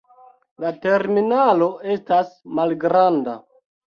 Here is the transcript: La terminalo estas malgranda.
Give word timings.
La 0.63 0.71
terminalo 0.85 1.67
estas 1.97 2.33
malgranda. 2.61 3.39